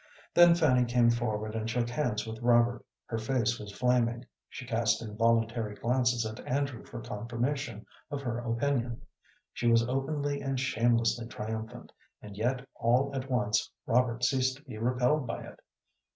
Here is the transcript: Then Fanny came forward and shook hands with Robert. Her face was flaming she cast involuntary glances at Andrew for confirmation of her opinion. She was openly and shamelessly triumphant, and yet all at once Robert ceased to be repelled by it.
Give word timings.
Then 0.33 0.55
Fanny 0.55 0.85
came 0.85 1.11
forward 1.11 1.53
and 1.53 1.69
shook 1.69 1.87
hands 1.87 2.25
with 2.25 2.39
Robert. 2.41 2.83
Her 3.05 3.19
face 3.19 3.59
was 3.59 3.71
flaming 3.71 4.25
she 4.49 4.65
cast 4.65 4.99
involuntary 4.99 5.75
glances 5.75 6.25
at 6.25 6.39
Andrew 6.47 6.83
for 6.83 7.01
confirmation 7.03 7.85
of 8.09 8.23
her 8.23 8.39
opinion. 8.39 9.03
She 9.53 9.67
was 9.69 9.87
openly 9.87 10.41
and 10.41 10.59
shamelessly 10.59 11.27
triumphant, 11.27 11.91
and 12.19 12.35
yet 12.35 12.67
all 12.73 13.11
at 13.13 13.29
once 13.29 13.69
Robert 13.85 14.23
ceased 14.23 14.55
to 14.57 14.63
be 14.63 14.79
repelled 14.79 15.27
by 15.27 15.43
it. 15.43 15.59